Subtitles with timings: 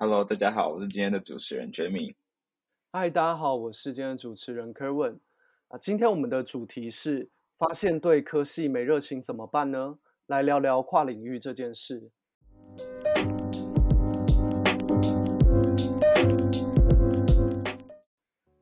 [0.00, 2.14] Hello，大家好，我是今天的主持人 Jamie。
[2.92, 5.18] 嗨，大家好，我是今天的主持人 Kerwin。
[5.66, 7.28] 啊，今天我们的主题是
[7.58, 9.98] 发现对科系没热情怎么办呢？
[10.26, 12.12] 来聊聊跨领域这件事。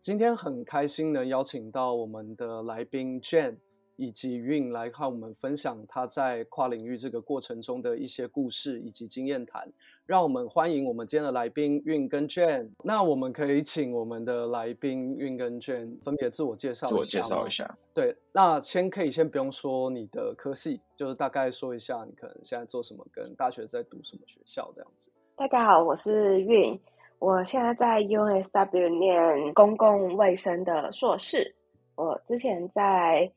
[0.00, 3.58] 今天很开心能邀请到我们的来宾 Jane。
[3.98, 9.72] 以及韵来和我们分享他在跨领域这个过程中的一些故事以及经验谈，
[10.06, 12.70] 让我们欢迎我们今天的来宾韵跟 Jane。
[12.84, 16.86] 那我们可以请我们的来宾韵跟 Jane 分别自我介绍。
[16.86, 17.76] 自我介绍一下。
[17.92, 25.10] 对，那先可以先不用说你的科系，就是大概说一下你可能现在做什么，跟大学在读什么学校这样子。
[25.34, 26.78] 大家好，我是韵，
[27.18, 31.52] 我现在在 UNSW 念公共卫生的硕士。
[31.96, 33.28] 我之前在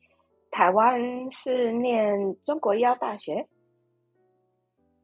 [0.52, 1.00] 台湾
[1.32, 3.48] 是念中国医药大学。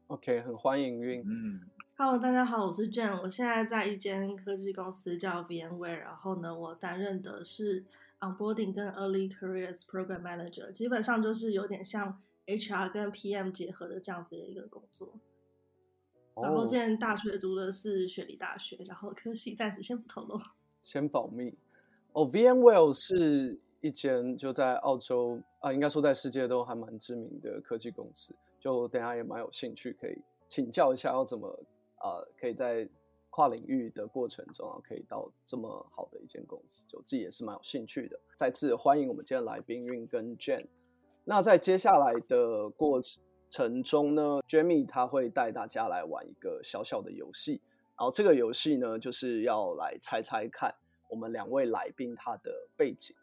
[0.07, 1.21] OK，很欢迎韵。
[1.27, 1.59] 嗯
[1.97, 7.83] ，Hello，大家好，我是 Jane，我现在在一间科技公司叫 VMware，然后呢，我担任的是
[8.21, 15.19] Onboarding 跟 Early Careers Program Manager，基本上就是有点像 HR 跟 PM 结合的这样子的一个工作。
[16.35, 16.45] Oh.
[16.45, 20.39] 然后之前大学读的是雪梨大学，然后科系暂时先不透露，
[20.81, 21.49] 先保密。
[22.13, 23.59] 哦、oh，VMware 是。
[23.79, 31.47] 一间就在澳洲啊，应该说在世界都还蛮知名的科技公司，就等下也蛮有兴趣可以请教一下，要怎么
[31.97, 32.87] 啊，可以在
[33.29, 38.19] 跨领域的过程中啊，可以到这么好的一间公司，就自己也是蛮有兴趣的。
[38.35, 40.65] 再次欢迎我们今天来宾韵跟 Jane。
[41.23, 43.01] 那在接下来的过
[43.49, 47.61] 程中呢，Jamie 他会带大家来玩一个小小的游戏，
[47.97, 50.73] 然后这个游戏呢，就是要来猜猜看
[51.09, 53.15] 我们两位来宾他的背景。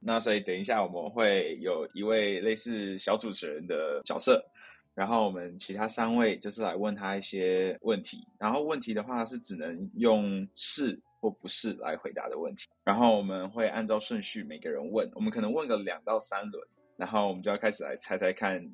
[0.00, 4.44] 那所以等一下我们会有一位类似小主持人的角色，
[4.94, 18.64] 然后我们其他三位就是来问他一些问题，然后问题的话是只能用是或不是来回答的问题，然后我们会按照顺序每个人问，我们可能问个两到三轮，然后我们就要开始来猜猜看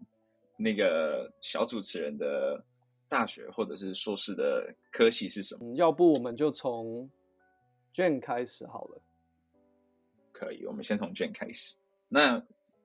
[0.56, 2.62] 那个小主持人的
[3.08, 5.74] 大学或者是硕士的科系是什么？
[5.76, 7.08] 要不我们就从
[7.94, 9.00] Jen 开始好了。
[10.32, 11.76] 可以，我们先从 Jen 开始。
[12.08, 12.42] 那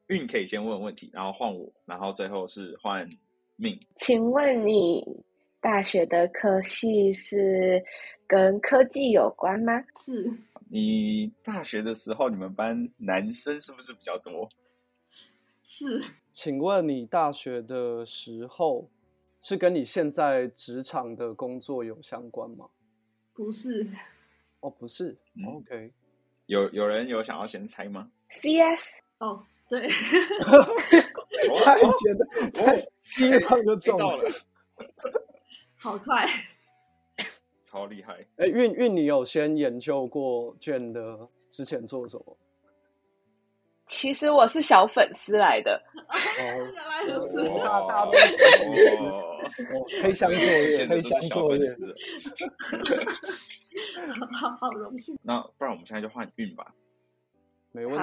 [0.08, 3.10] 运可以先问问题，然后换我，然后最后是换
[3.56, 3.80] 命。
[4.00, 5.04] 请问你
[5.60, 7.84] 大学的科系是
[8.28, 9.74] 跟科技有关吗？
[10.00, 10.26] 是。
[10.68, 14.50] 你大学的时候，你们班男生是不是比较多？
[15.64, 16.02] 是。
[16.32, 18.90] 请问你大学的时候
[19.42, 22.68] 是跟你现在职场的工作有相关吗？
[23.34, 23.88] 不是。
[24.60, 25.16] 哦，不是。
[25.36, 25.92] 嗯、OK。
[26.48, 29.90] 有有人有想要先猜吗？CS 哦，对，
[31.64, 34.32] 太简单，太希望就中了，
[35.78, 36.28] 好快，
[37.60, 38.26] 超厉害！
[38.38, 42.38] 哎，运运，你有先研究过 Jen 的之前做什么？
[43.88, 45.80] 其实我是小粉丝来的，
[46.40, 51.64] 原来如此，大大都是小粉丝，黑箱作业，黑箱作业。
[54.34, 55.16] 好好荣幸。
[55.22, 56.74] 那不然我们现在就换运吧，
[57.72, 58.02] 没问题。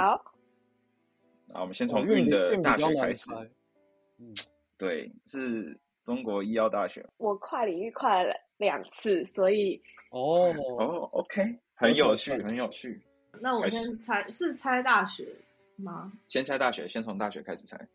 [1.53, 3.31] 好，我们先从运的大学开始。
[4.19, 4.33] 嗯，
[4.79, 7.07] 对，是中国医药大学。
[7.19, 10.49] 我跨领域跨了两次，所以哦
[10.79, 13.03] 哦，OK，很有趣，很有趣。
[13.41, 15.27] 那我先猜，是猜大学
[15.77, 16.13] 吗？
[16.29, 17.89] 先猜大学，先从大学开始猜。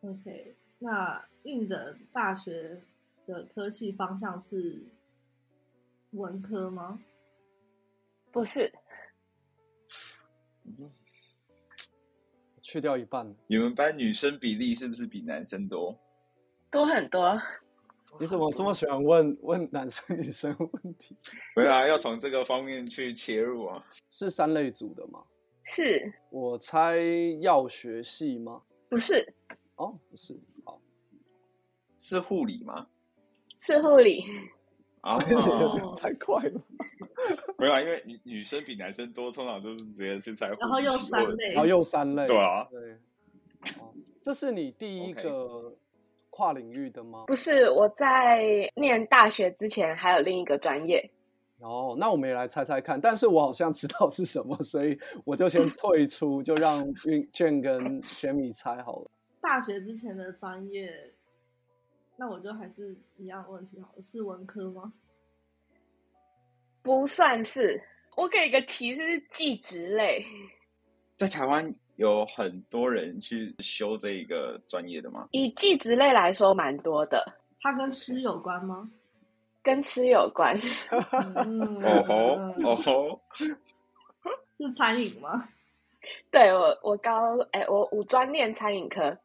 [0.00, 2.80] OK，那运的大学
[3.26, 4.82] 的科系方向是
[6.12, 6.98] 文科吗？
[8.30, 8.72] 不是，
[12.72, 13.30] 去掉一半。
[13.46, 15.94] 你们班女生比例是不是比男生多？
[16.70, 17.38] 多很多。
[18.18, 21.14] 你怎么这么喜欢问问男生女生问题？
[21.54, 23.86] 对啊，要从这个方面去切入啊。
[24.08, 25.22] 是三类组的吗？
[25.64, 26.10] 是。
[26.30, 26.96] 我猜
[27.42, 28.62] 药学系吗？
[28.88, 29.34] 不是。
[29.76, 30.34] 哦，不是。
[30.64, 30.80] 好，
[31.98, 32.86] 是护理吗？
[33.60, 34.24] 是护理。
[35.02, 35.18] 啊，
[36.00, 36.60] 太快了。
[37.58, 40.48] 没有啊，因为女女生比男生多，通常都是直接去猜。
[40.48, 42.96] 然后又三类，然后又三类，对啊，对。
[44.20, 45.76] 这是你第一个
[46.30, 47.24] 跨领域的吗？
[47.26, 51.10] 不是，我在念大学之前还有另一个专业。
[51.58, 53.00] 哦，那我们也来猜猜看。
[53.00, 59.10] 但是我好像知道是什么，所以我就先退出，就让韵 Jen 跟 Jemmy 猜好了。
[59.40, 61.12] 大学之前的专业，
[62.16, 64.92] 那我就还是一样问题好了，是文科吗？
[66.82, 67.82] 不算是，
[68.16, 70.24] 我给一个提示是技职类。
[71.16, 75.28] 在台湾有很多人去修这一个专业的吗？
[75.30, 77.24] 以技职类来说，蛮多的。
[77.60, 78.90] 它跟吃有关吗？
[79.62, 80.60] 跟吃有关。
[80.90, 81.00] 哦
[82.08, 83.20] 吼哦吼，
[84.58, 85.48] 是餐饮吗？
[86.32, 89.16] 对，我我高哎，我五专念餐饮科。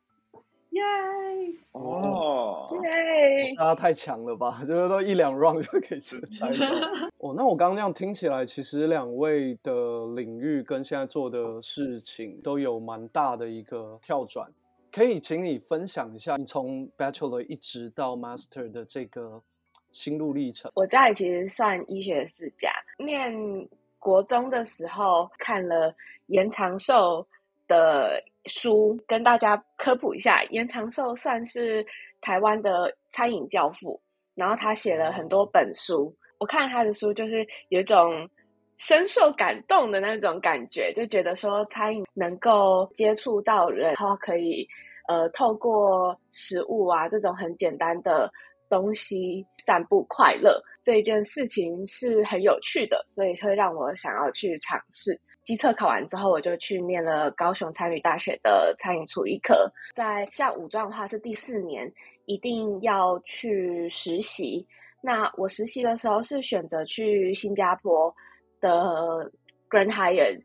[0.78, 1.58] 耶！
[1.72, 3.54] 哦，耶！
[3.58, 4.62] 大家太强了吧？
[4.66, 6.48] 就是说一两 round 就可以吃菜。
[7.20, 9.72] 哦，那我刚刚那样听起来，其实两位的
[10.16, 14.50] 领域跟现在做的事情都有蛮大的一个跳转。
[14.92, 19.42] 可以请你分享一下，你从 Bachelor 一直到 Master 的这个
[19.92, 20.72] 心路历程。
[20.76, 23.34] 我家里其实算医学世家，念
[24.00, 25.94] 国中的时候看了
[26.28, 27.28] 延长寿
[27.68, 28.24] 的。
[28.48, 31.86] 书跟大家科普一下，严长寿算是
[32.22, 34.02] 台湾的餐饮教父，
[34.36, 36.16] 然后他写了很多本书。
[36.40, 38.30] 我看他的书，就是有一种
[38.78, 44.68] 深受感动的那种感觉，就觉得说餐饮能够接触到人，然后可以
[45.08, 48.32] 呃透过食物啊这种很简单的
[48.70, 55.20] 东西散布快乐，这一件事情是很有趣的，所以会让我想要去尝试。
[55.48, 59.72] 基测考完之后，我就去念了高雄餐旅大学的餐饮厨艺课。
[59.96, 61.90] 在像五专的话，是第四年
[62.26, 64.68] 一定要去实习。
[65.02, 68.14] 那我实习的时候是选择去新加坡
[68.60, 69.32] 的
[69.70, 70.42] Grand Hyatt，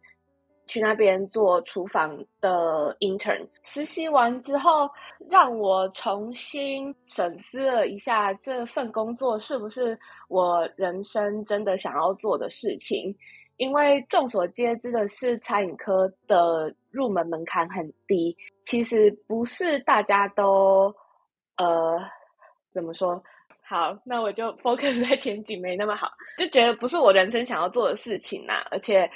[0.68, 3.44] 去那边做厨房的 intern。
[3.64, 4.88] 实习完之后，
[5.28, 13.12] 让我重新审思了一下这份工作是不是我人生真的想要做的事情。
[13.62, 20.92] 因为众所皆知的是，餐饮科的入门门槛很低，其实不是大家都，
[21.58, 21.96] 呃，
[22.72, 23.22] 怎么说？
[23.62, 28.54] 好，那我就 focus 在前景没那么好，就觉得不是我人生想要做的事情呐。
[28.72, 29.08] 而且，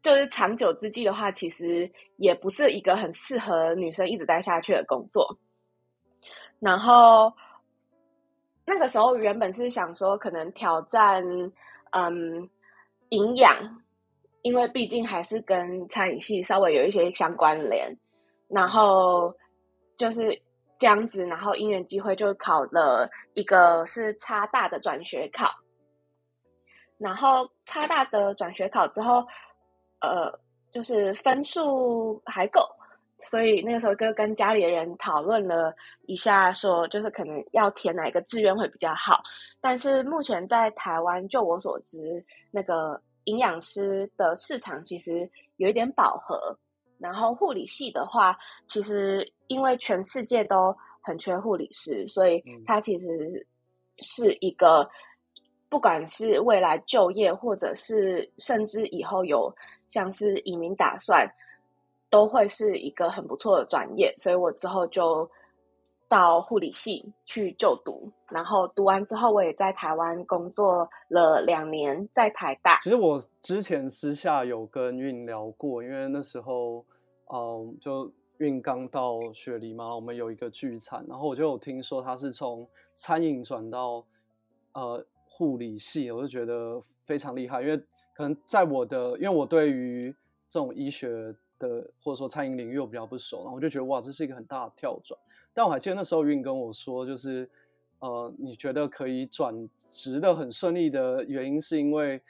[0.00, 5.36] 就是长久之计的话，其实也不是一个很适合女生一直待下去的工作。
[6.60, 7.30] 然后，
[8.64, 11.22] 那个时候原本是想说，可能挑战，
[11.90, 12.48] 嗯，
[13.10, 13.81] 营养。
[14.42, 17.96] 因为毕竟还是跟餐饮系稍微有一些相关联，
[18.48, 19.32] 然后
[19.96, 20.36] 就是
[20.80, 25.48] 这样子，然后因缘机会就考了一个是差大的转学考，
[26.98, 29.24] 然后差大的转学考之后，
[30.00, 30.36] 呃，
[30.72, 32.60] 就是分数还够，
[33.28, 35.72] 所以那个时候就跟家里人讨论了
[36.06, 39.22] 一下，说就是可能要填哪个志愿会比较好，
[39.60, 43.00] 但是目前在台湾，就我所知，那个。
[43.24, 46.56] 营养师的市场其实有一点饱和，
[46.98, 53.46] 然后护理系的话，其实因为全世界都很缺护理师，所以它其实
[53.98, 54.88] 是一个
[55.68, 59.54] 不管是未来就业，或者是甚至以后有
[59.90, 61.28] 像是移民打算，
[62.10, 65.30] 都会是一个很不错的专业，所以我之后就。
[66.12, 72.78] 到护理系去就读，然后读完之后，我也在台湾工作了两年，在台大。
[72.80, 76.84] 其实我之前私下有跟韵聊过，因为那时候，
[77.32, 84.04] 嗯，就韵刚到雪梨嘛，我们有一个聚餐，然后我就有听说他是从餐饮转到
[84.74, 87.78] 呃护理系，我就觉得非常厉害，因为
[88.14, 90.14] 可能在我的，因为我对于
[90.50, 91.08] 这种医学
[91.58, 95.18] 的或者说餐饮领域我比较不熟，然后我就觉得哇，这是一个很大的跳转。
[95.54, 97.48] 但我还记得那时候韵跟我说，就是，
[97.98, 102.20] 呃，你觉得可以转职的很顺利的原因，是因为，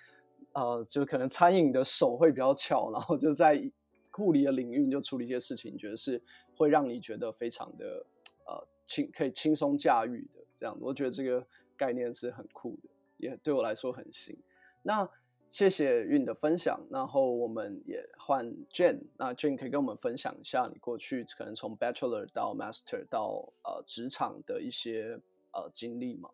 [0.53, 3.63] 呃，就可能餐饮的手会比较巧，然后就在
[4.11, 6.23] 护理的领域就处理一些事情，觉得是
[6.57, 8.07] 会让你觉得非常的，
[8.47, 10.77] 呃，轻可以轻松驾驭的这样。
[10.81, 11.47] 我觉得这个
[11.77, 14.37] 概念是很酷的，也对我来说很新。
[14.83, 15.09] 那。
[15.53, 25.21] 谢谢韵的分享，然后我们也换 Jane，那 Jane 可以跟我们分享一下你过去可能从 Bachelor 到 Master 到呃职场的一些
[25.53, 26.31] 呃经历吗？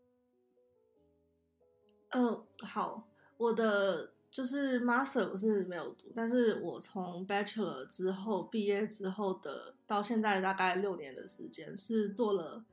[2.11, 3.09] 嗯、好，
[3.39, 12.65] 我的就是 Master 我是没有读，但是我从 Bachelor 之后毕业之后的到现在大概六年的时间是做了。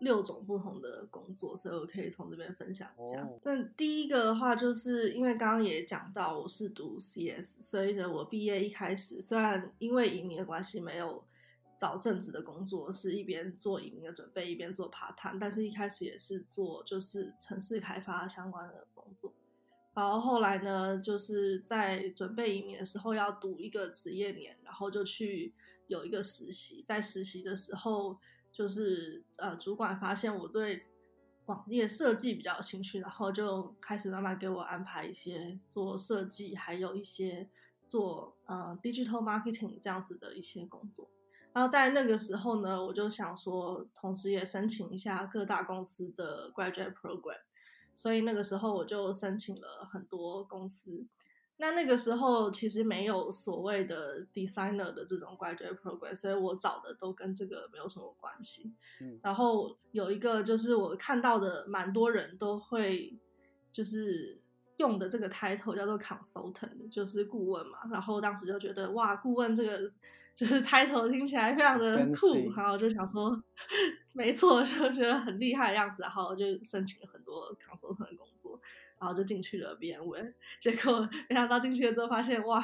[0.00, 3.28] 六种不同的工作，所以我可以从这边分享一下。
[3.42, 3.66] 那、oh.
[3.76, 11.22] 第一个的话，就是因为刚刚也讲到我是读 CS，所以呢，我毕业一开始虽然因为移民的关系没有
[11.76, 19.32] 找正职的工作，是一边做移民的准备，一边做 part time，但是一开始也是做就是城市开发相关的工作。
[19.92, 25.52] 然后后来呢，就是在准备移民的时候要读一个职业年，然后就去
[25.88, 28.16] 有一个实习，在实习的时候。
[28.52, 30.80] 就是呃，主管发现我对
[31.46, 37.48] 网页设计比较有兴趣，然后就开始慢慢给我安排一些做设计，还有一些
[37.86, 41.10] 做呃 digital marketing 这样子的一些工作。
[41.52, 47.40] 然后在那个时候呢，我就想说，同时也申请一下各大公司的 graduate program。
[47.96, 51.06] 所以那个时候我就申请了很多公司。
[51.60, 58.72] 那那个时候其实没有所谓的 designer 的这种 graduate program，所以我找的都跟这个没有什么关系。
[59.02, 63.14] 嗯，然后有一个就是我看到的蛮多人都会
[63.70, 64.40] 就是
[64.78, 67.78] 用的这个 title 叫做 consultant，就是顾问嘛。
[67.92, 69.92] 然后当时就觉得哇，顾问这个
[70.34, 73.38] 就是 title 听起来非常的酷，然后就想说
[74.14, 78.58] 没错，就觉得很厉害的样子，然后就申请了很多 consultant 的工作。
[79.00, 82.62] 然后就进去了 VMware，结果没想到进去了之后发现，哇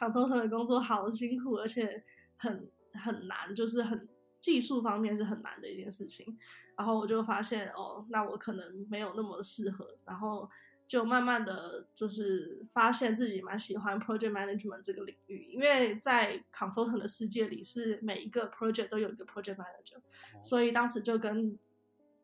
[0.00, 2.02] ，consultant 的工作好辛苦，而且
[2.38, 4.08] 很很难，就是很
[4.40, 6.38] 技术方面是很难的一件事情。
[6.74, 9.86] 然后我就发现，哦，那我可能没有那么适合。
[10.06, 10.50] 然后
[10.86, 20.00] 就慢慢的就是发现自己蛮喜欢 project management 这个领域，因为在 consultant 的世界里是每一个 project 都有一个 project manager，
[20.42, 21.58] 所以当时就跟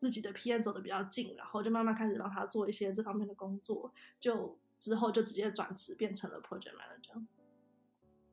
[0.01, 7.23] 自己的 PM 走的比较近，然后就慢慢开始让他做一些这方面的工作，就之后就直接转职变成了 Project Manager。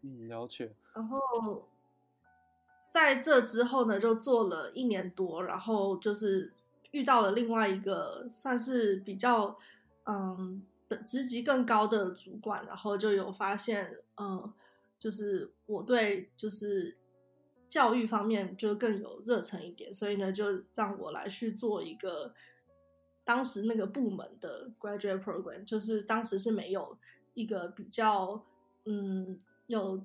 [0.00, 0.75] 嗯，了解。
[0.94, 1.68] 然后
[2.87, 6.54] 在这之后呢，就做了一年多，然后就是
[6.92, 9.58] 遇到了另外一个算是比较
[10.04, 14.50] 嗯的职级更高的主管，然后就有发现，嗯，
[14.98, 16.96] 就是我对就是。
[17.68, 22.32] 教育方面就更有热忱一点，所以呢，就让我来去做一个
[23.25, 26.96] 当时那个部门的 graduate program，就是当时是没有
[27.34, 28.42] 一个比较
[28.87, 30.02] 嗯有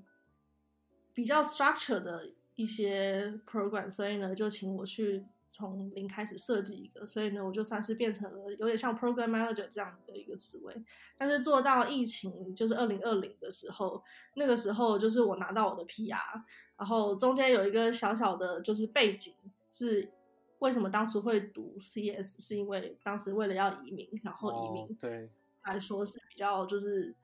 [1.14, 10.76] 比较 structure 的一些 program，所以呢，就请我去从零开始设计一个，所以呢，我就算是变成了有点像 program manager 这样的一个职位。
[11.18, 14.04] 但是做到疫情就是二零二零的时候，
[14.36, 16.44] 那个时候就是我拿到我的 PR。
[16.84, 19.34] 然后中间有一个小小的，就是背景
[19.72, 20.12] 是
[20.60, 25.30] 为什么当初会读 CS，是因为当时为了要移民，然后移民对
[25.64, 27.16] 来说是比较就是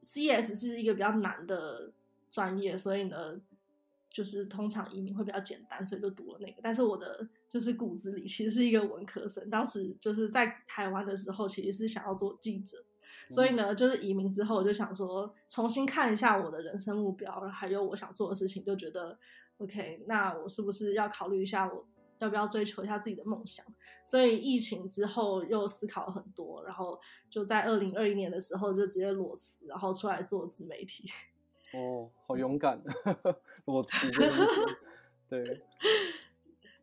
[0.00, 1.90] CS 是一个比较难的
[2.30, 3.34] 专业，所以呢，
[4.08, 6.60] 就是通常移民会比较简单，所以就读了那个。
[6.62, 12.84] 但是我的就是骨子里其实是一个文科生，当时就是在台湾的时候，其实是想要做记者。
[13.30, 19.18] 所以呢，就是移民之后，我就想说重新看一下我的人生目标，还有我想做的事情，就觉得
[19.58, 21.86] OK，那我是不是要考虑一下，我
[22.18, 23.64] 要不要追求一下自己的梦想？
[24.04, 27.00] 所以疫情之后又思考了很多，然后
[27.30, 31.08] 就在二零二一年的时候就直接裸辞，然后出来做自媒体。
[31.74, 32.80] 哦，好勇敢，
[33.66, 34.08] 裸辞
[35.28, 35.62] 对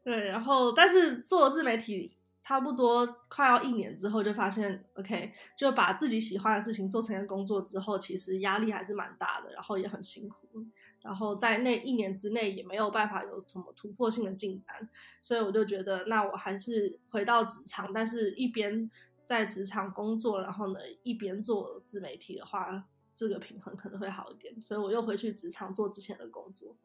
[0.03, 2.15] 对，然后但是做自媒体。
[2.51, 10.45] 差不多快要一年之后，就发现，OK，就把自己喜欢的事情做成一个工作之后，其实压力还是蛮大的，然后也很辛苦，
[11.01, 14.89] 然后在那一年之内也没有办法有什么突破性的进展，
[15.21, 18.91] 所以我就觉得，那我还是回到职场，但是一边
[19.23, 22.83] 在职场工作，然后呢，一边做自媒体的话，
[23.15, 26.75] 这个平衡可能会好一点，所以我又回去职场做之前的工作。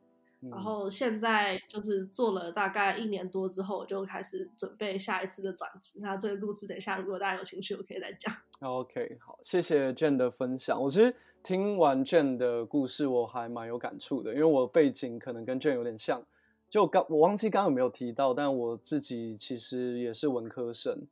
[0.51, 5.99] 然后现在就是做了大概一年多之后，我就开始准备下一次的转职。
[6.01, 8.35] 那这个故事等一下，如果大家有兴趣，我可以再讲。
[8.61, 10.81] OK，好，谢谢 Jane 的分享。
[10.81, 16.23] 我其实听完 Jane 的故事，我还蛮有感触的，因为我背景可能跟 Jane 有点像。
[16.69, 21.07] 就刚我忘记刚刚有没有提到，但我自己其实也是文科生。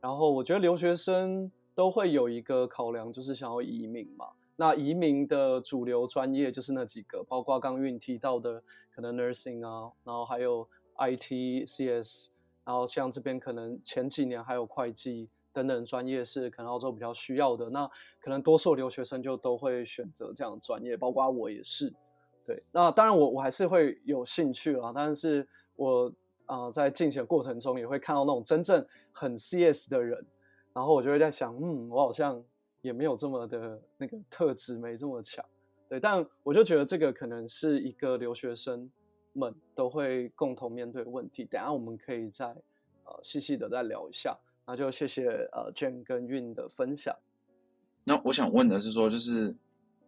[0.00, 4.26] 然后我觉得留学生都会有一个考量，就是想要移民嘛。
[4.60, 8.62] 那移民的主流专业就是那几个，包括刚刚提到的
[8.94, 12.28] 可能 nursing 啊，然后还有 IT、CS，
[12.62, 17.70] 然后像这边可能前几年还有会计等等专业是可能澳洲比较需要的。
[17.70, 17.90] 那
[18.20, 21.90] 可能多数留学生就都会选择这样的专业，包括我也是。
[22.44, 26.12] 对，那当然我我还是会有兴趣啦，但是我
[26.44, 30.22] 啊、在竞选过程中也会看到那种真正很 CS 的人，
[30.74, 32.44] 然后我就会在想，嗯，我好像。
[32.82, 35.44] 也没有这么的那个特质，没这么强，
[35.88, 36.00] 对。
[36.00, 38.90] 但我就觉得这个可能是一个留学生
[39.32, 41.44] 们都会共同面对问题。
[41.44, 42.46] 等下我们可以再
[43.04, 44.36] 呃细细的再聊一下。
[44.66, 47.14] 那就谢谢呃 Jane 跟 Yun 的分享。
[48.04, 49.54] 那我想问的是说，就是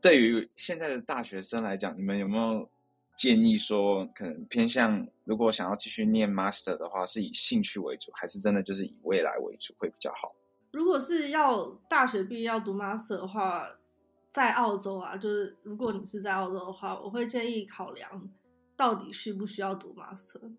[0.01, 2.69] 对于现在的大学生来讲，你们有没有
[3.17, 10.35] 建议说，可能偏向如果想要继续念 Master 的话，是以兴趣为主，还是真的就是以未来为主会比较好？
[10.73, 13.69] 如果是要大学毕业要读 master 的话，
[14.29, 18.31] 在澳洲啊，就是如果你是在澳洲的话，我会建议考量
[18.75, 20.55] 到底需不需要读 master，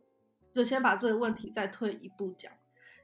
[0.54, 2.54] 就先把这个问题再退一步讲，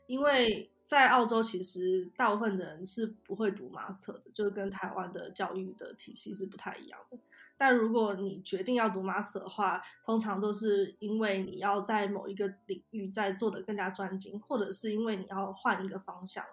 [0.05, 7.17] 因为在澳洲其实大部分的人是不会读 master 的，就跟台湾的教育的体系是不太一样的。
[7.57, 16.45] 但如果你决定要读 master 的话，通常都是因为你要在某一个领域再做得更加专精，或者是因为你要换一个方向。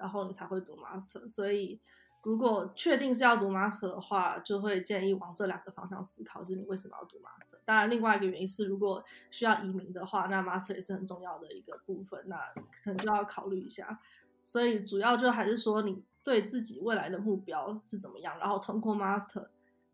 [0.00, 1.28] 然后你才会读 master。
[1.28, 1.80] 所以
[2.22, 7.58] 如果确定是要读 master 的话，就会建议往这两个方向思考，就是你为什么要读 master。
[7.64, 12.36] 当然，另外一个原因是，如果需要移民的话，那 master 也是很重要的一个部分，那
[12.82, 14.00] 可能就要考虑一下。
[14.42, 19.48] 所以主要就还是说你对自己未来的目标是怎么样，然后通过 master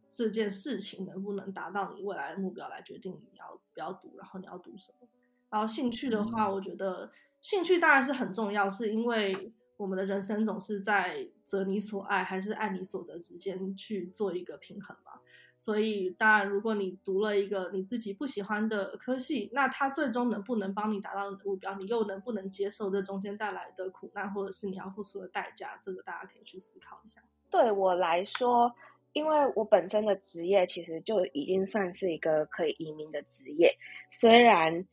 [0.08, 5.08] 这件事情能不能达到你未来的目标来决定你要不要读，然后你要读什么。
[5.50, 7.10] 然后兴趣的话，我觉得
[7.40, 15.20] 兴趣当然是很重要，是因为我们的人生总是在择你所爱还是爱你所择之间去做一个平衡吧。
[15.58, 27.22] 所以当然，如果你读了一个你自己不喜欢的科系，那它最终能不能帮你达到目标，你又能不能接受这中间带来的苦难，或者是你要付出的代价，这个大家可以去思考一下。
[27.50, 28.74] 对我来说，
[29.12, 33.74] 因为我本身的职业其实就已经算是一个可以移民的职业，
[34.12, 34.86] 虽然。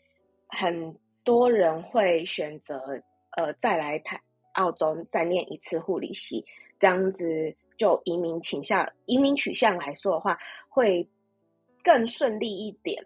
[0.55, 2.79] 很多人会选择
[3.31, 4.21] 呃再来台
[4.53, 6.45] 澳洲再念一次护理系，
[6.79, 10.37] 这样子就移民倾向移民取向来说的话，
[10.69, 11.07] 会
[11.83, 13.05] 更顺利一点。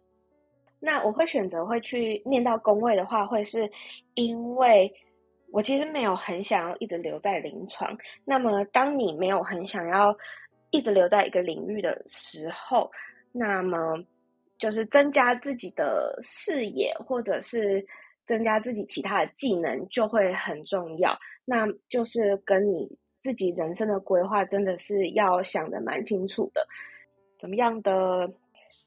[0.79, 3.69] 那我会选择会去念到工位的话，会是
[4.13, 4.93] 因为
[5.51, 7.97] 我其实没有很想要一直留在临床。
[8.23, 10.15] 那么当你没有很想要
[10.71, 12.91] 一直留在一个领域的时候，
[13.31, 14.03] 那么。
[14.59, 17.85] 就是增加自己的视野，或者是
[18.27, 21.17] 增加自己其他的技能，就会很重要。
[21.45, 22.87] 那就是跟你
[23.19, 26.67] 自己人生的规划，真的是要想的蛮清楚的。
[27.39, 28.31] 怎么样的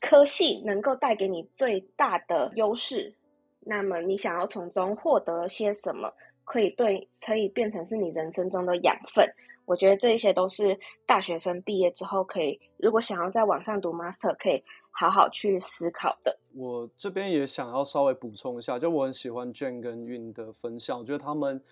[0.01, 3.13] 科系能够带给你最大的优势？
[3.61, 6.13] 那么你想要从中获得些什么，
[6.45, 9.29] 可以对，可以变成是你人生中的养分。
[9.67, 16.39] 我觉得这一些都是大学生毕业之后可以，如果想要在网上读 master，可以好好去思考的。
[16.53, 21.63] 我这边也想要稍微补充一下，就我很喜欢 Jane 跟 Yun 的分享，我觉得他们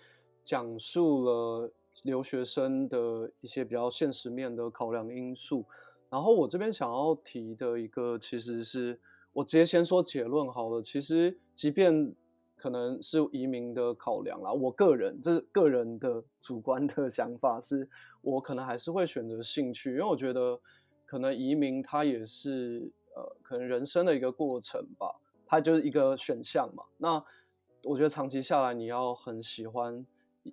[0.43, 1.71] 讲述了
[2.03, 5.65] 留学生的一些比较现实面的考量因素。
[6.09, 8.99] 然后我这边想要提的一个，其实是
[9.33, 10.81] 我直接先说结论好了。
[10.81, 12.15] 其实即便
[12.55, 14.51] 可能是移民的考量啦。
[14.51, 17.87] 我个人这是个人的 主观的想法，是
[18.21, 20.59] 我可能还是会选择兴趣，因为我觉得
[21.05, 22.89] 可能移民它也是
[23.19, 25.13] 呃，可能人生的一个过程吧，
[25.45, 26.83] 它就是一个选项嘛。
[26.97, 27.23] 那
[27.83, 30.05] 我觉得长期下来，你要很喜欢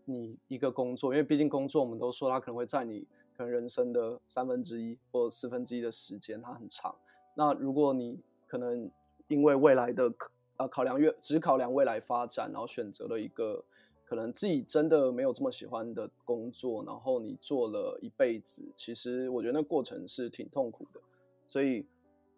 [0.04, 6.94] 你一个工作，因为毕竟工作我们都说它可能会占你可能人生的三分之一或四分之一的时间，它很长。
[7.34, 8.90] 那如果你可能
[9.28, 10.12] 因为未来的
[10.56, 13.62] 呃，考量越只考量未来发展，然后选择了一个
[14.04, 21.00] 可能自己真的没有这么喜欢的工作，然后你做了一辈子，其实我觉得那过程是挺痛苦的。
[21.46, 21.84] 所以，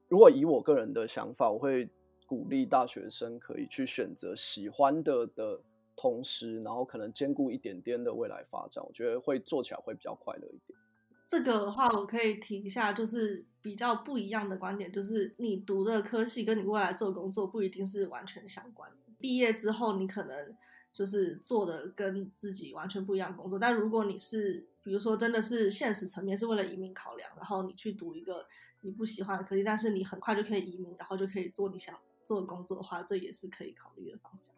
[0.09, 1.89] 如果以我个人的想法，我会
[2.27, 5.61] 鼓励大学生可以去选择喜欢的的
[5.97, 10.79] 同时，然后可能兼顾一点点的未来发展，我觉得会做起来会比较快乐一点。
[11.27, 18.91] 这个的话，我可以提一下，就是比较不一样的观点，就是你读的科系跟你未来做的工作不一定是完全相关。
[19.19, 20.57] 毕业之后，你可能
[20.91, 23.59] 就是做的跟自己完全不一样的工作。
[23.59, 28.47] 但如果你是，比如说真的是现实层面是为了移民考量，然后你去读一个
[28.81, 34.55] 你不喜欢的科技，但是你很快就可以移民，然后就可以做你想做的工作的话，这也是可以考虑的方向。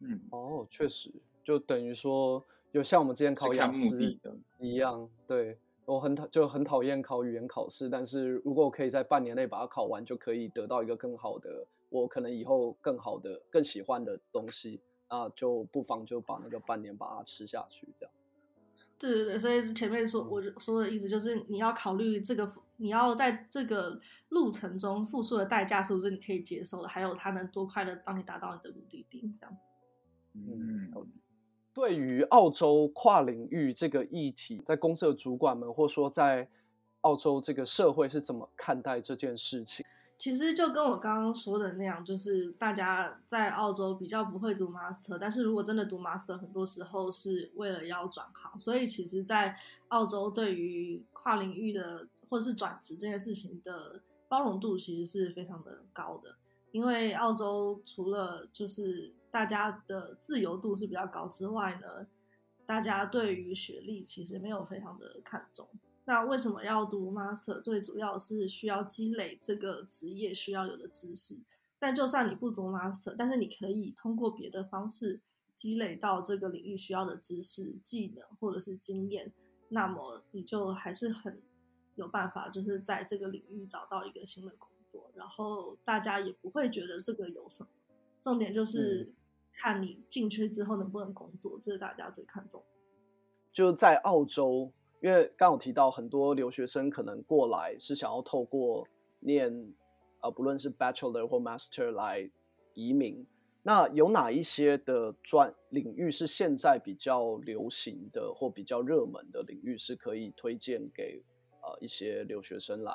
[0.00, 2.44] 嗯，哦，确实，就等于说。
[2.72, 4.18] 就像我们之前考雅思
[4.58, 14.80] 一样，对，我很讨就很讨厌考语言考试，但是如果我可以在半年内把它考完，就可以得到一个更好的，我可能以后更好的、更喜欢的东西，
[15.10, 18.14] 那就不妨就把那个半年把它吃下去，这样。
[19.02, 29.70] 对对对，所以前面说我说的意思就是，你要考虑这个，你要在这个路程中付出的代价是不是你可以接受的，还有它能多快的帮你达到你的目的地，这样子。
[30.34, 30.92] 嗯。
[31.74, 36.46] 对于澳洲跨领域这个议题，在公司的主管们，或说在
[37.00, 39.84] 澳洲这个社会是怎么看待这件事情？
[40.22, 48.56] 其实就跟我刚刚说的那样，就是大家在澳洲比较不会读 master，但是如果真的读 master，很多时候是为了要转行。
[48.56, 49.58] 所以其实，在
[49.88, 56.36] 澳洲对于跨领域的或者是转职这件事情的包容度，其实是非常的高的。
[56.70, 62.06] 因为澳洲除了就是大家的自由度是比较高之外呢，
[62.64, 65.68] 大家对于学历其实没有非常的看重。
[66.04, 67.60] 那为什么要读 master？
[67.60, 71.38] 最主要是需要积累这个职业需要有的知识。
[71.78, 75.20] 但就算你不读 master，但是你可以通过别的方式
[75.54, 79.32] 积累到这个领域需要的知识、技能或者是经验，
[79.68, 81.40] 那么你就还是很
[81.96, 85.10] 有办法，就是在这个领域找到一个新的工作。
[85.14, 87.70] 然后大家也不会觉得这个有什么，
[88.20, 89.12] 重点就是
[89.52, 92.62] 看你进去之后能不能工作，这是大家最看重。
[93.52, 98.86] 就是在澳洲，因为刚有提到很多留学生可能过来是想要透过
[99.18, 99.74] 念，
[100.20, 102.30] 呃，不论是 Bachelor 或 Master 来
[102.74, 103.26] 移民。
[103.64, 111.20] 那有哪一些的专领域是现在比较流行的或比较热门的领域，是可以推荐给
[111.62, 112.92] 呃一些留学生来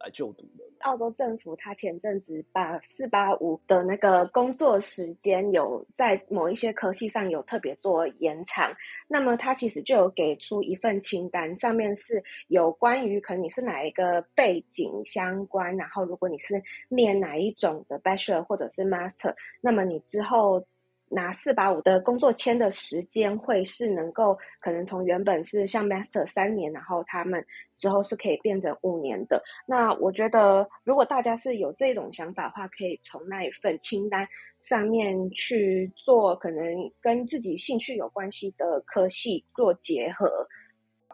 [0.00, 0.64] 来就读的？
[0.80, 8.72] 澳洲政府他前阵子把四八五的那个工作时间有在某一些科系上有特别做延长，
[9.06, 20.64] 那么他其实就有给出一份清单，上面是有关于可能你是哪一个背景相关，然后如果你是念哪一种的 Bachelor 或者是 Master，那么你之后。
[21.12, 27.44] 拿四八五的工作签的时间会是能够可能从原本是像 master 三年，然后他们
[27.76, 29.42] 之后是可以变成五年的。
[29.66, 34.24] 那我觉得，如果大家是有这种想法的话，可以从那一份清单
[34.60, 36.64] 上面去做，可能
[37.00, 40.46] 跟自己兴趣有关系的科系做结合。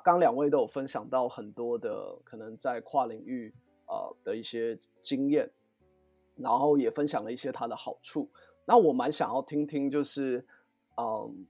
[0.05, 3.51] 刚两位都有分享到很多的可能在跨领域
[3.87, 5.51] 呃的一些经验，
[6.37, 8.31] 然后也分享了一些它的好处。
[8.69, 10.45] 那我蛮想要听听，就是，
[10.97, 11.47] 嗯，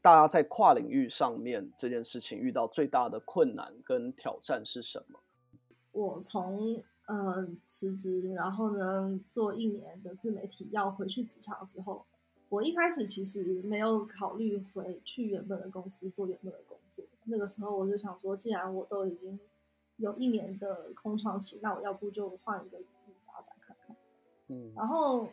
[0.00, 5.18] 大家在跨领域上面这件事情遇到最大的困难跟挑战是什么？
[5.90, 12.06] 我从呃辞职，然后呢做一年的自媒体，要回去职场的时候，
[12.48, 17.04] 我一开始其实没有考虑回去原本的公司做原本的工作。
[17.24, 19.40] 那个时候我就想说，既然我都已经
[19.96, 23.96] 有一年的空窗期，那我要不就换一个领域发展看看。
[24.46, 25.28] 嗯，然后。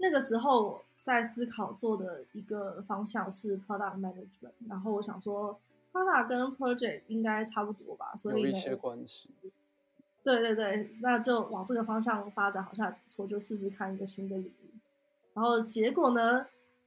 [0.00, 5.60] 那个时候在思考做的一个方向是 product management，然后我想说
[5.92, 9.28] product 跟 project 应该差不多吧，所以有一些关系。
[10.22, 14.70] 对对对，那就往这个方向发展好像还不错，就试试看一个新的领域。
[15.34, 16.46] 然后结果呢，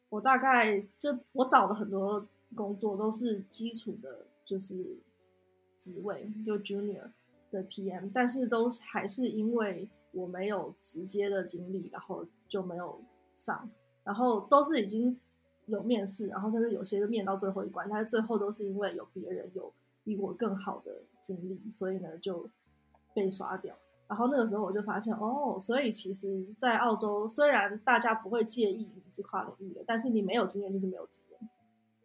[0.10, 4.98] 我大概就我找了很多工作都是基础的，就是
[5.78, 7.10] 职位就 junior
[7.52, 9.88] 的 PM，但是都还是因为。
[10.14, 13.00] 我没有直接的经历，然后就没有
[13.36, 13.70] 上，
[14.04, 15.20] 然后都是已经
[15.66, 19.74] 有面试，然后甚至有些面到最后一关，但是最后都是因为有别人有
[20.04, 22.50] 比我更好的经历，所以呢就
[23.14, 23.76] 被刷掉。
[24.06, 31.50] 然后那个时候我就发现，哦，所以其实，在澳洲虽然大家不会介意你是跨领域的，但是你没有经验就是没有经验，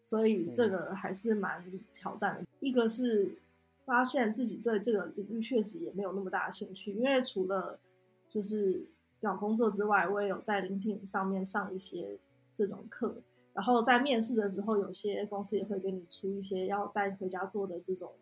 [0.03, 2.47] 所以这个还是蛮挑战的。
[2.61, 3.37] 一个是
[3.85, 7.79] 发现自己对这个领域确实也没有那么大的兴趣，因为除了
[8.29, 8.87] 就是
[9.21, 12.19] 找工作之外，我也有在领听上面上一些
[12.55, 13.23] 这种课，
[13.55, 18.12] 然后在面试的时候，有些公司也会给你出一些要带回家做的这种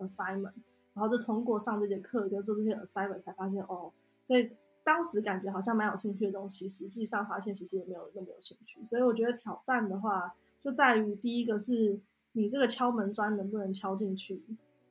[0.00, 0.52] assignment，
[0.94, 3.92] 然后就通过上这节课跟做这些 assignment 才发现哦，
[4.24, 4.50] 所以
[4.84, 12.00] 当时感觉好像蛮有兴趣的东西，实际上发现其实也没有那么有兴趣，所以我觉得挑战的话就在于第一个是
[12.32, 14.42] 你这个敲门砖能不能敲进去，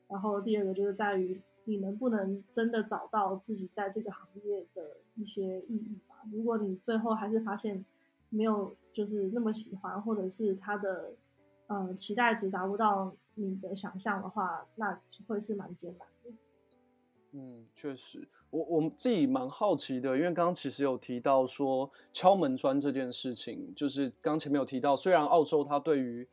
[0.08, 1.40] 然后第二个就是在于。
[1.64, 6.16] 你能不能真的找到自己在这个行业的一些意义吧？
[6.32, 7.84] 如果你最后还是发现
[8.30, 11.12] 没有就是那么喜欢，或者是他的
[11.66, 16.30] 呃期待值达不到你的想象的话，那会是蛮艰难的。
[17.34, 26.28] 嗯，确实，我我们自己蛮好奇的，因为刚刚其实有提到说敲门砖这件事情，就是刚前面有提到，虽然澳洲它对于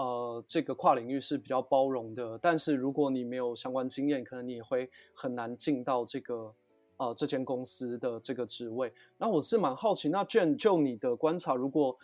[0.00, 6.54] 呃，这个跨领域是比较包容的，但是如果你没有相关经验，可能你也会很难进到这个
[6.96, 8.90] 呃这间公司的这个职位。
[9.18, 11.94] 那我是蛮好奇，那 Jane 就你的观察，如果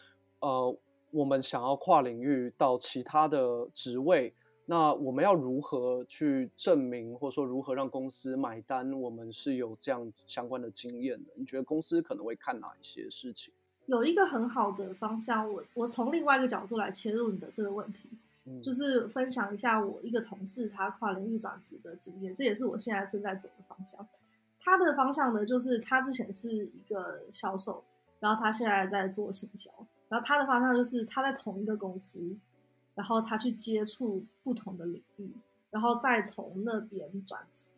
[0.41, 0.79] 呃
[1.11, 4.35] 我们想要跨领域到其他的职位，
[4.67, 11.33] 那我们要如何去证明，或者说如何让公司买单，我们是有这样相关的经验的？
[11.35, 13.55] 你觉得公司可能会看哪一些事情？
[13.87, 18.09] 有一个很好的方向，我我从另外一个角度来切入你的这个问题，
[18.45, 24.07] 嗯，就是分享一下我一个同事他跨领域转职的经验，这也是我现在正在走的方向。
[24.61, 27.83] 他的方向呢，就是他之前是一个销售，
[28.19, 29.71] 然后他现在在做行销，
[30.09, 32.19] 然后他的方向就是他在同一个公司，
[32.97, 35.31] 然后他去接触不同的领域，
[35.71, 37.69] 然后再从那边转职。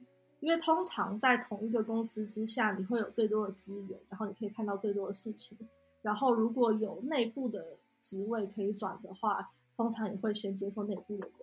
[0.41, 5.59] 因为通常在同一个公司之下，你会有最多的资源，然后你可以看到最多的事情。
[6.03, 11.35] 然后，如果有内部的职位可以转的话，通常也会先接受内部的人。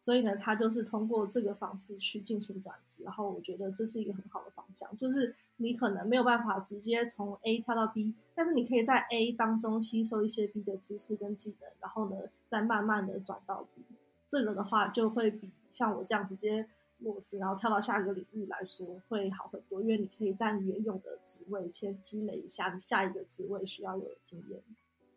[0.00, 3.02] 所以呢，他就是通过这个方式去进行转职。
[3.04, 12.16] 然后，我觉得这是一个很好的方向，就是你可能没有办法直接从 A 跳到 B，但是你可以在 A 当中吸收一些 B 的知识跟技能，然后呢，
[12.48, 13.82] 再慢慢的转到 B。
[14.26, 16.68] 这个的话，就会比像我这样直接。
[17.00, 24.60] 落实，然后跳到下一个领域来说会好很多，因为你可以在你原有的职位先积累一下，你下一个职位需要有经验。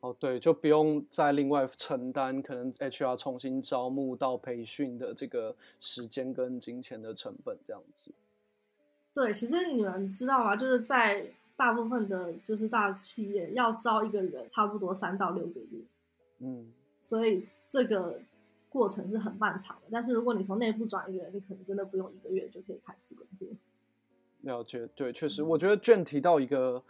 [0.02, 8.12] 哦，对，就不用再另外承担可能 HR 重新招募到培训的这个时间跟金钱的成本这样子。
[9.14, 10.56] 对，其实你们知道吗？
[10.58, 15.80] 就是在大部分的，就是大企业要招一个人，差不多三到六个月。
[16.40, 18.20] 嗯，所以这个
[18.74, 19.84] 过程是很漫长的。
[19.92, 23.48] 但是如果你从内部转一个人，你可能真的不用一个月就可以开始工作。
[24.42, 26.84] 了解，对，确实，我觉得 Jane 提到一个。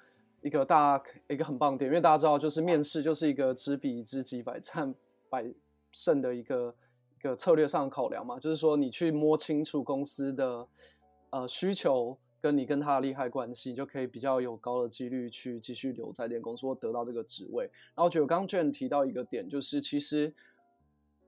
[0.45, 4.93] 一个大一个很棒的点，因为大家知道，就是面试就是一个知彼知己，百战
[5.29, 5.49] 百
[5.93, 6.75] 胜的一个
[7.17, 8.37] 一个策略上的考量嘛。
[8.37, 10.67] 就是说，你去摸清楚公司的
[11.29, 17.63] 呃需求，跟你跟他的利害关系，就可以比较有高的几率去继续留在这间公司或得到这个职位。
[17.95, 20.33] 然后，我觉得刚刚 Jane 提到一个点，就是其实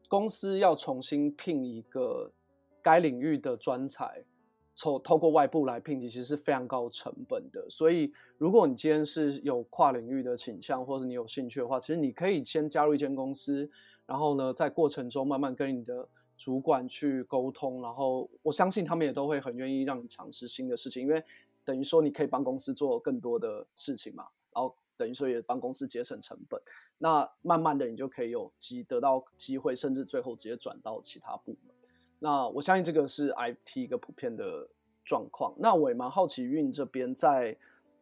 [0.08, 2.32] 公司要重新聘一个
[2.82, 4.24] 该领域的专才。
[4.78, 7.66] 透透过外部来聘，其实是非常高成本的。
[7.70, 13.70] 所以，如果你今天是有跨领域的倾向，或者你有兴趣的话，其实你可以先加入一间公司，
[14.06, 21.24] 然后呢，在过程中慢慢跟你的主管去沟通，然后我相信他们也都会很愿意让你尝试新的事情，因为
[21.64, 26.62] 等于说你可以帮公司做更多的事情嘛，然后等于说也帮公司节省成本。
[26.98, 31.76] 那慢慢的，你就可以有机得到机会，甚至最后直接转到其他部门。
[32.20, 34.68] 那我相信这个是 IT 一个普遍的
[35.04, 35.54] 状况。
[35.58, 37.58] 那我也蛮好奇运这边在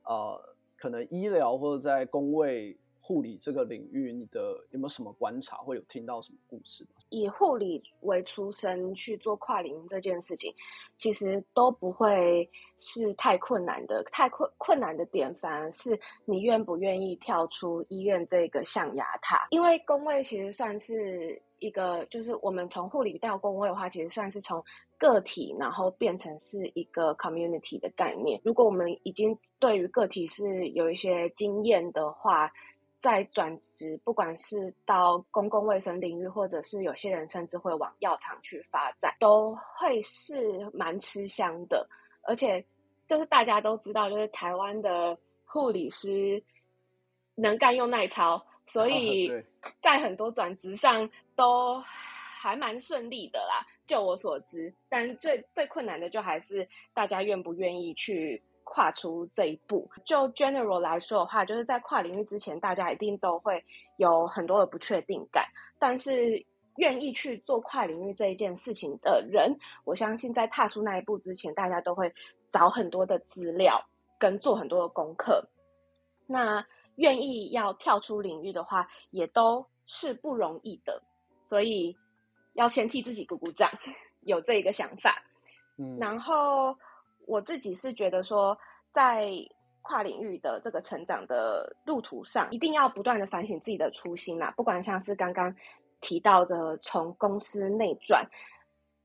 [0.06, 6.88] 呃，可能医疗或者在工位护理这个领域，你的有没有什么观察，会有听到什么故事？
[7.10, 10.54] 以护理为出身去做跨领域这件事情，
[10.96, 14.02] 其实都不会是太困难的。
[14.06, 19.48] 太困困难的点，反而是你愿不愿意跳出医院这个象牙塔。
[19.50, 21.42] 因为工位其实算是。
[21.60, 24.62] 一个就是我们从护理到工位的话，其实算是从
[24.98, 28.38] 个体，然后变成是一个 community 的概念。
[28.44, 32.52] 如果我们已经对于个体是有一些经验的话，
[33.04, 41.86] 再转职，不管是到公共卫生领域，或者是有些人甚至会往药厂去发展，都会是蛮吃香的。
[42.22, 42.64] 而且
[43.06, 46.42] 就是大家都知道，就是台湾的护理师
[47.36, 48.42] 能干又耐操。
[48.68, 49.30] 所 以
[49.82, 54.74] 在很多转职上都还蛮顺利的啦，就我所知。
[54.88, 59.90] 但最最困难的就还是大家愿不愿意去跨出这一步。
[60.06, 63.64] 就 general 来说的话，就是在跨领域之前，大家一定都会
[63.98, 65.46] 有很多的不确定感。
[65.80, 66.44] 但是
[66.78, 72.12] 愿意去做跨领域这一件事情的人，我相信在踏出那一步之前，大家都会
[72.50, 73.84] 找很多的资料
[74.18, 75.48] 跟做很多的功课。
[76.26, 81.02] 那愿意要跳出领域的话，也都是不容易的，
[81.48, 81.96] 所以
[82.54, 83.70] 要先替自己鼓鼓掌，
[84.22, 85.22] 有这一个想法。
[85.78, 86.76] 嗯，然后
[87.28, 88.58] 我自己是觉得说，
[88.92, 89.30] 在
[89.82, 94.54] 跨领域的这个成长的路途上，一定要不断的反省自己的初心啦。
[94.56, 95.56] 不管像是刚刚
[96.02, 98.26] 提到的从公司内转，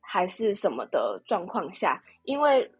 [0.01, 2.71] 还是什么的状况下，因为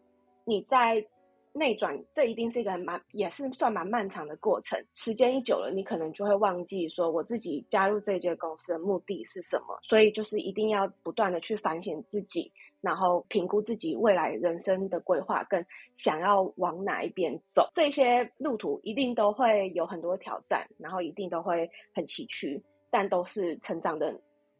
[0.45, 1.05] 你在。
[1.51, 4.79] 内转，这一定是一个蛮，也是算蛮漫长的过程。
[4.95, 9.79] 时间一久了，你可能就会忘记说我自己加入这间公司的目的是什么。
[9.81, 17.67] 所以就是一定要不断的去反省自己，然后评估自己未来人生的规划，跟想要往哪一边走。
[17.73, 24.15] 这些路途一定都会有很多挑战，然后一定都会很崎岖，但都是成长的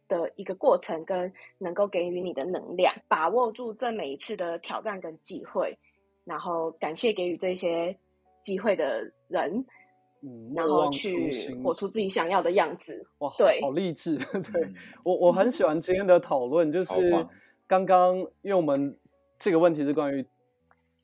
[0.07, 2.93] 的一个过程，跟能够给予你的能量。
[3.07, 5.77] 把握住这每一次的挑战跟机会。
[6.29, 7.97] 然后感谢给予这些
[8.39, 9.65] 机会的人，
[10.21, 11.31] 嗯，然后去
[11.65, 13.03] 活出自己想要的样子。
[13.17, 14.15] 哇，对，好励志。
[14.53, 17.25] 对、嗯、我，我很喜欢今天的讨论，就是
[17.65, 18.95] 刚刚因为我们
[19.39, 20.23] 这个问题是关于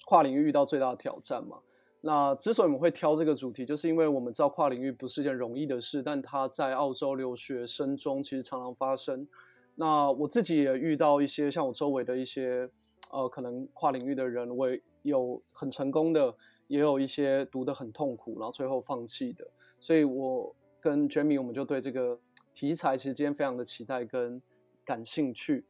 [0.05, 1.57] 跨领域遇到最大的挑战嘛。
[2.01, 9.27] 那之所以我们会挑这个主题，就是因为我们知道跨领域不是一件容易的事，但它在澳洲留学生中其实常常发生。
[9.73, 12.69] 那我自己也遇到一些像我周围的一些
[13.11, 14.79] 呃，可能跨领域的人为。
[15.05, 16.35] 有很成功的，
[16.67, 19.47] 也有一些读得很痛苦，然后最后放弃的。
[19.79, 22.19] 所以我跟 Jamie，我们就对这个
[22.53, 24.41] 题材其实今天非常的期待跟
[24.83, 25.65] 感兴趣。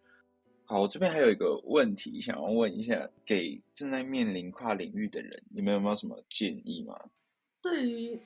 [0.66, 7.00] 好，我这边还有一个问题想要问一下，给正在面临跨领域的人，你们有没有什么建议吗？
[7.62, 8.20] 对于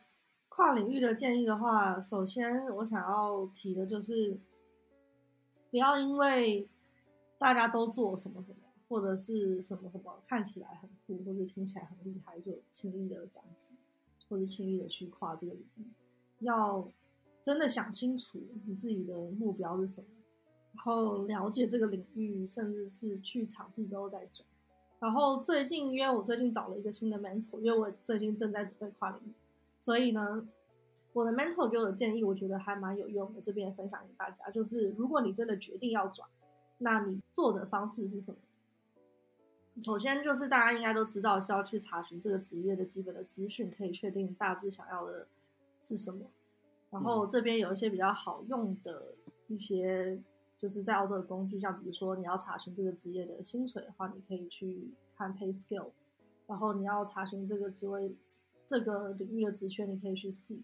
[0.47, 4.39] 跨领域的建议的话，首先我想要提的就是，
[5.71, 6.67] 不要因为
[7.37, 8.68] 大家都做什么什么。
[8.89, 13.71] 或者是什么什么看起来很酷，或者听起来很厉害，就轻易的这样子，
[14.27, 15.83] 或者轻易的去跨这个领域。
[16.39, 16.89] 要
[17.43, 20.07] 真的想清楚你自己的目标是什么，
[20.73, 24.43] 然后了解这个领域，甚至是去尝试之后再转。
[24.99, 29.33] 然后最近，因为我最近找了一个新的 mentor，因为我最近正在准备跨领域，
[29.79, 30.47] 所以呢，
[31.13, 34.49] 我的 mentor 给我的建议，我觉得还蛮有用的，这边也分享给大家。
[34.49, 36.27] 就是如果你真的决定要转，
[36.79, 38.37] 那你做的方式是什么？
[39.79, 45.27] 首先就是大家应该都知道是要去查询这个职业的基本的资讯，可以确定大致想要的
[45.79, 46.25] 是什么。
[46.89, 49.13] 然后这边有一些比较好用的
[49.47, 50.19] 一些，
[50.57, 55.91] 就是在澳洲的工具，像比如说你要查询这个职业的薪水的话，你可以去看 Pay Scale。
[56.47, 58.15] 然后你要查询这个职位、
[58.65, 60.61] 这个领域的职缺，你可以去 Seek。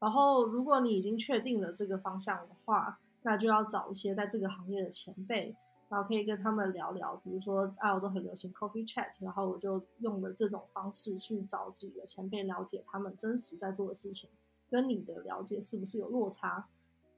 [0.00, 5.54] 然后如果你已经确定了这个方向的话，那就要找一些在这个行业的前辈。
[5.92, 14.30] 然后可以跟他们聊聊，比如说啊，我都很流行 coffee chat，然后我就用了这种方式去找几个前辈了解他们真实在做的事情，
[14.70, 16.66] 跟你的了解是不是有落差，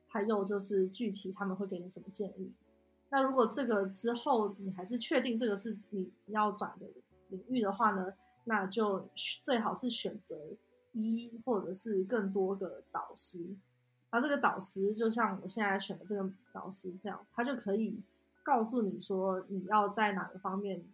[0.08, 2.52] 还有就是具体他们会给你什么建议。
[3.10, 6.87] 那如果这个之后你还是确定这个是你要转的
[7.28, 10.37] 领域的话呢，那就最好是选择
[10.90, 13.54] 一或者是更多个导师。
[14.10, 18.02] 而这个导师就像我现在选的这个导师这样，他就可以。
[18.44, 20.85] 告诉你说你要在哪个方面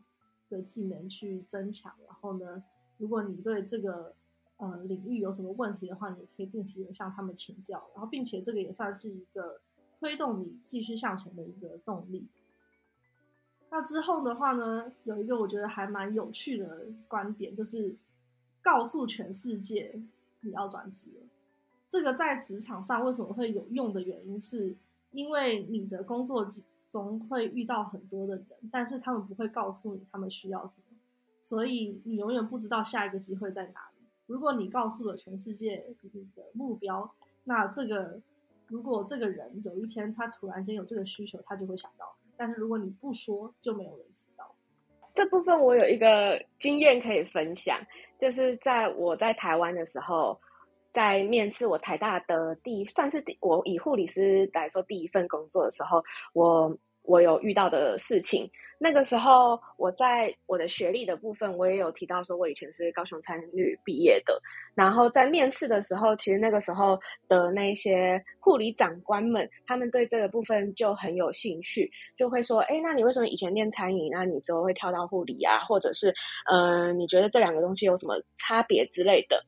[0.48, 2.62] 的技能去增强，然后呢，
[2.96, 4.14] 如果你对这个
[4.58, 9.60] 呃领域有什么问题的话，你可以定期的向他们请教，然后并且这个也算是一个
[9.98, 12.28] 推动你继续向前的一个动力。
[13.68, 17.96] 那之后的话呢，有一个我觉得还蛮有趣的观点，就是
[18.62, 20.00] 告诉全世界
[20.40, 21.26] 你要转职了。
[21.88, 24.76] 这个在职场上为什么会有用的原因，是
[25.10, 26.48] 因为你的工作。
[26.90, 30.96] 总会遇到很多的人，但是他们不会告诉你他们需要什么，
[31.40, 34.04] 所以你永远不知道下一个机会在哪里。
[34.26, 37.10] 如果你告诉了全世界你的目标，
[37.44, 38.20] 那这个
[38.66, 42.14] 如果这个人有一天他突然间有这个需求，他就会想到。
[42.36, 44.54] 但是如果你不说，就没有人知道。
[45.14, 47.78] 这部分我有一个经验可以分享，
[48.18, 50.40] 就是在我在台湾的时候，
[50.92, 58.48] 在面试我台大的第算是第我以护理师来说第一份工作的时候，我我有遇到的事情。
[58.78, 64.40] 那个时候我在我的学历的部分，我也有提到说我以前是高雄餐旅毕业的。
[64.74, 66.98] 然后在面试的时候，其实那个时候
[67.28, 75.60] 的那些护理长官们，他们对这个部分就很有兴趣，就会说：“哎，那你为什么以前念餐饮，那你之后会跳到护理啊？
[75.60, 76.14] 或者是
[76.50, 79.42] 嗯、你觉得这两个东西有什么差别之类的？”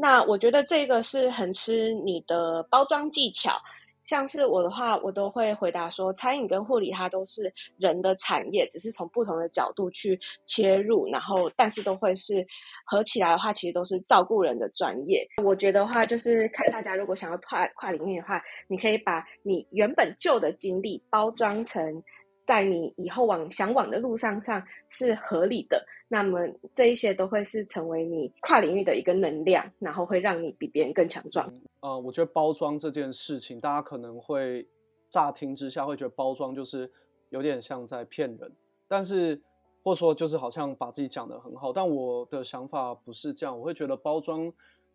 [0.00, 3.60] 那我觉得这个是很吃你的包装技巧，
[4.04, 12.46] 像是我的话，我都会回答说，餐饮跟护理它都是人的产业，只是从不同的角度去切入，然后但是都会是
[12.86, 15.26] 合起来的话，其实都是照顾人的专业。
[15.42, 22.04] 我觉得话就是看大家如果想要跨跨领域的话，你可以把你原本旧的经历包装成。
[22.48, 31.52] 在你以后往想往的路上上是合理的，那么这一些都会是成为你跨领域的一个能量，然后会让你比别人更强壮。
[31.80, 34.66] 呃，我觉得包装这件事情，大家可能会
[35.10, 36.90] 乍听之下会觉得包装就是
[37.28, 38.50] 有点像在骗人，
[38.88, 39.38] 但是
[39.84, 44.50] 或说就是好像把自己讲得很好，但我的想法不是这样，我会觉得包装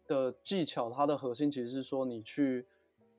[0.07, 2.65] 的技巧，它的核心其实是说你去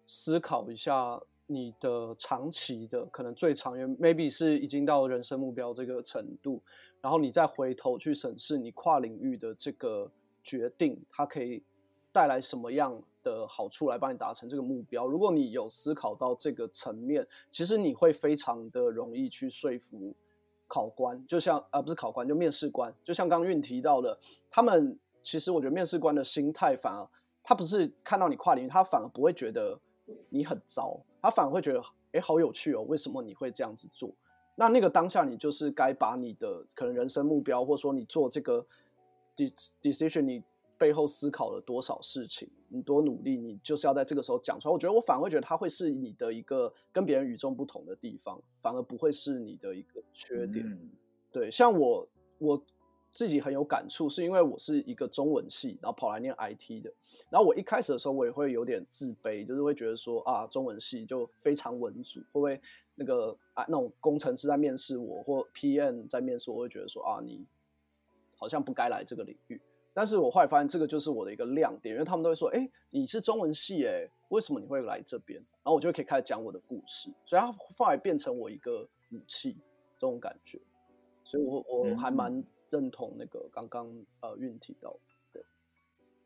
[0.07, 1.21] 思考一下。
[1.47, 6.63] 你的长期的可能最长远，maybe 是已经到人生目标这个程度，
[7.01, 10.11] 然后你再回头去审视你跨领域的这个
[10.43, 11.63] 决定，它可以
[12.13, 15.07] 带来什么样的好处来帮你达成这个目标。
[15.07, 20.15] 如果你有思考到这个层面，其实你会非常的容易去说服
[20.67, 24.19] 考官，就像啊不是考官，就面试官，就像刚刚韵提到的，
[24.51, 27.07] 他们其实我觉得面试官的心态反而
[27.43, 29.79] 他不是看到你跨领域，他反而不会觉得
[30.31, 30.99] 你很糟。
[31.25, 31.83] 他反而会觉得，
[32.13, 32.83] 哎，好有趣哦！
[32.83, 34.15] 为什么你会这样子做？
[34.55, 38.63] 那那个当下，你就是该把你的可能人生目标，或者说你做这个
[39.81, 40.43] decision，你
[40.77, 44.73] 背后思考了多少事情，你多努力，你就是要在这个时候讲出来。
[44.75, 50.67] 我觉得我反而会觉得，它会是你的一个跟别人与众不同的地方，反而不会是你的一个缺点。
[50.67, 50.91] 嗯、
[51.33, 52.07] 对，像我，
[52.37, 52.63] 我。
[53.15, 56.93] 自己很有感触，是因为我是一个中文系，然后跑来念 IT 的。
[57.31, 62.61] 然后我一开始的时候，我也会有点自卑，就是会觉得说啊，中文系就非常文组，会不会
[62.97, 67.47] 那个啊那种工程师在面试我，或 PM 在面试我，我会觉得说啊，你
[68.37, 69.61] 好像不该来这个领域。
[69.93, 75.39] 但是我后来发现，这个就是我的一个亮点，因为他们都会说，哎，你是中文系，哎，为什么你会来这边？
[75.39, 78.83] 然后我就可以开始讲我的故事，所以它后来变成我一个
[79.13, 79.57] 武器，
[79.97, 80.61] 这种感觉。
[81.23, 82.45] 所以我我还蛮。
[82.75, 83.87] 嗯认同那个刚刚
[84.21, 84.99] 呃韵提到的，
[85.33, 85.43] 对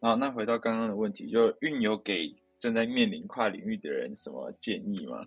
[0.01, 5.21] 啊，那回到刚刚的问题，就韵有给正在面临跨领域的人什么建议吗？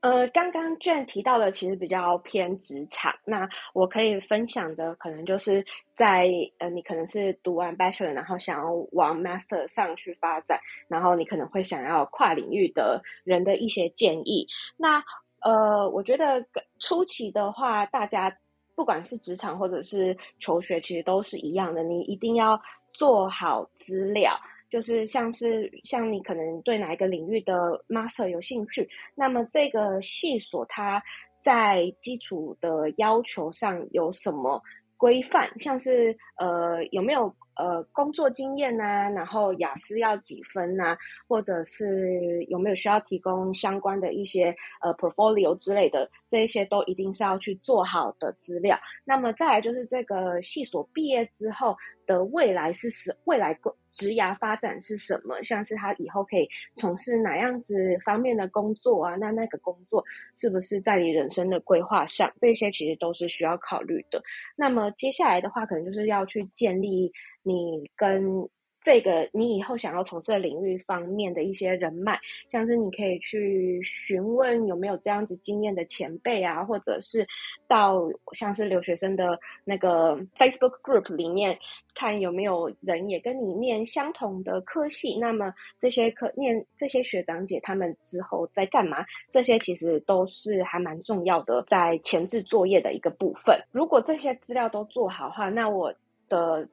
[0.00, 5.64] 呃，刚刚 Jane 提到的其实比较偏职场，那我可以分享的可能就是
[5.96, 14.46] 在呃，你可能是读完 Bachelor，然后想要往 Master 上去发展，然后你可能会想要跨领域的人的一些建议。
[14.76, 15.02] 那
[15.40, 16.46] 呃，我觉得
[16.78, 18.38] 初期的话，大家
[18.78, 22.56] 不管是职场或者是求学，其实都是一样的，你一定要
[22.92, 24.38] 做好资料。
[24.70, 27.54] 就是像是像你可能对哪一个领域的
[27.88, 31.02] master 有兴趣，那么这个系所它
[31.40, 34.62] 在基础的要求上有什么
[34.96, 35.50] 规范？
[35.58, 40.96] 像是呃有没有呃工作经验啊，然后雅思要几分啊，
[41.28, 48.78] 或者是有没有需要提供相关的一些呃 portfolio 之类的，这一些都一定是要去做好的资料。
[49.04, 51.76] 那么再来就是这个系所毕业之后。
[52.08, 53.14] 的未来是什？
[53.24, 53.52] 未来
[53.90, 55.42] 职涯发展是什么？
[55.42, 59.14] 像是他以后可以从事哪样子方面的工作啊？
[59.16, 60.02] 那那个工作
[60.34, 62.32] 是不是在你人生的规划上？
[62.38, 64.22] 这些其实都是需要考虑的。
[64.56, 67.12] 那么接下来的话，可能就是要去建立
[67.48, 68.46] 你跟。
[68.80, 72.16] 这个你以后想要从事的领域方面的一些人脉，
[72.48, 77.26] 像是你可以去询问有没有这样子经验的前辈啊，或者是
[77.66, 81.58] 到像是留学生的那个 Facebook group 里面
[81.92, 85.18] 看有没有人也跟你念相同的科系。
[85.18, 89.04] 那么这些科念这些学长姐他们之后在干嘛？
[89.32, 93.60] 这些其实都是还蛮重要的，在前置作业的一个部分。
[93.72, 95.92] 如果这些资料都做好的话，那我
[96.28, 96.66] 的。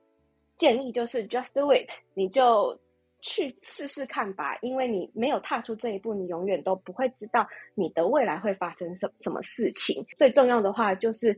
[0.57, 2.77] 建议就是 just do it，你就
[3.21, 10.05] 去试试看吧，因为你没有踏出这一步，你永远都不会知道你的未来会发生什什么事情。
[10.17, 11.37] 最重要的话就是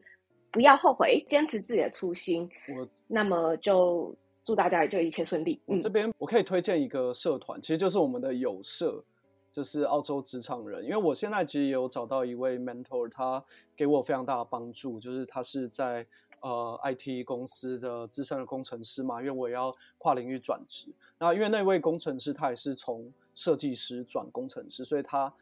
[0.52, 2.48] 不要后悔，坚持自己的初心。
[2.76, 4.16] 我那么就
[4.46, 5.60] 祝大家就一切顺利。
[5.66, 9.04] 嗯，这边我可以推荐一个社团，其实就是我们的友社，
[9.52, 10.84] 就是澳洲职场人。
[10.84, 13.44] 因为我现在其实也有找到一位 mentor，他
[13.76, 16.06] 给我非常大的帮助，就是他是在。
[16.48, 20.86] 呃，IT 公司的资深的工程师嘛，因为我也要跨领域转职。
[21.20, 25.34] 那因为那位工程师他也是从设计师转工程师，所以他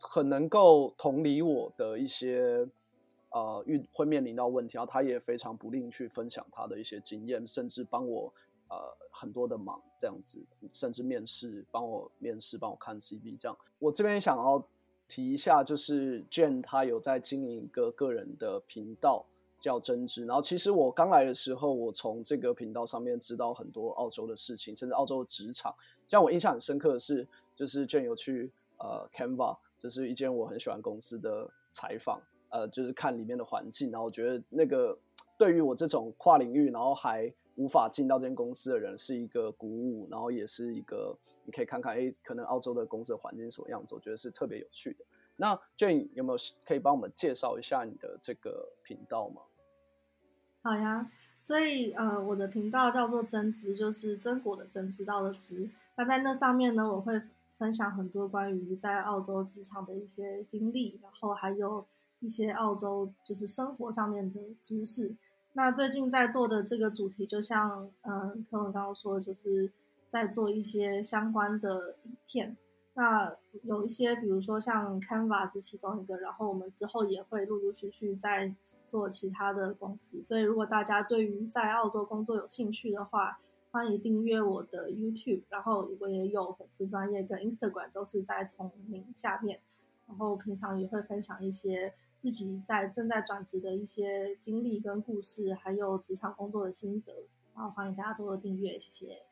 [0.00, 2.68] 很能够同理我的一些
[3.30, 8.32] 呃遇会面临到问题，然后他也非常不吝去分享他的一些经验，甚至帮我
[8.68, 8.76] 呃
[9.12, 13.56] 很多的忙这样子，甚至面试帮我面试帮我看 CV 这样。
[13.78, 14.60] 我这边想要
[15.06, 19.24] 提一下，就是 Jane 他有在经营一个个人的频道。
[19.62, 25.72] 叫针织，然后其实我刚来的时候，我从这个频道上面知道很多澳洲的事情，甚至澳洲的职场。
[26.08, 34.98] 像我印象很深刻的是，就是 Jane 有去呃 Canva，就是一间我很喜欢公司的采访，呃，就是看里面的环境，然后我觉得那个
[35.38, 45.04] 对于我这种跨领域，然后还无法进到这间公司的人，是一个鼓舞，然后也是一个你可以看看，哎，可能澳洲的公司的环境是什么样子，我觉得是特别有趣的。
[45.36, 49.40] 那 Jane 有没有可以帮我们介绍一下你的这个频道吗？
[50.62, 51.10] 好呀，
[51.42, 55.68] 所以呃，我的频道叫做真知，就是真果的真，知道的知。
[55.96, 57.20] 那在那上面呢，我会
[57.58, 61.84] 分享很多关于在澳洲职场的一些经历，然后还有
[62.20, 65.14] 一些澳洲就是生活上面的知识。
[65.54, 69.70] 那最近在做的这个主题，就像嗯，柯文刚刚说的，就是
[70.08, 72.56] 在做一些相关的影片。
[72.94, 78.54] 那有一些，比如说像 Canva 是其中一个，然后我们之后也会陆陆续续在
[78.86, 80.22] 做其他的公司。
[80.22, 83.40] 所以如果大家对于在澳洲工作有兴趣的话，
[83.70, 89.60] 欢迎订阅我的 YouTube，然后我也有粉丝专业跟 Instagram 都是在同名下面。
[90.06, 97.14] 然后平常也会分享一些自己在正在转职的一些经历跟故事，还有职场工作的心得。
[97.54, 99.31] 然后欢迎大家多多订阅，谢谢。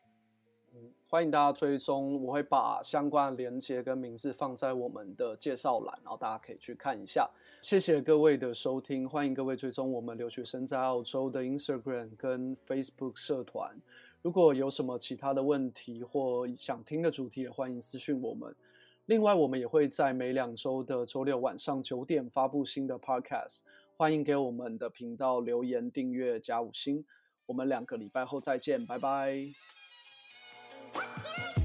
[1.08, 7.28] 欢迎大家追踪，我会把相关的连接跟名字放在我们的介绍栏，然后大家可以去看一下。
[7.60, 13.76] 谢谢各位的收听，欢迎各位追踪我们留学生在澳洲的 Instagram 跟 Facebook 社团。
[14.22, 18.54] 如果有什么其他的问题或想听的主题，也欢迎私讯我们。
[19.06, 23.62] 另外，我们也会在每两周的周六晚上九点发布新的 Podcast，
[23.96, 27.04] 欢迎给我们的频道留言、订阅、加五星。
[27.46, 29.79] 我们两个礼拜后再见，拜拜。
[30.92, 31.59] What can I do?